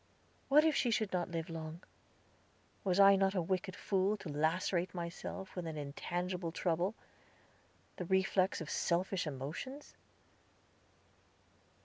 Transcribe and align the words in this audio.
What 0.49 0.65
if 0.65 0.75
she 0.75 0.89
should 0.89 1.13
not 1.13 1.29
live 1.29 1.47
long? 1.47 1.81
Was 2.83 2.99
I 2.99 3.15
not 3.15 3.35
a 3.35 3.41
wicked 3.43 3.75
fool 3.75 4.17
to 4.17 4.29
lacerate 4.29 4.95
myself 4.95 5.55
with 5.55 5.67
an 5.67 5.77
intangible 5.77 6.51
trouble 6.51 6.95
the 7.97 8.05
reflex 8.05 8.61
of 8.61 8.69
selfish 8.71 9.27
emotions? 9.27 9.93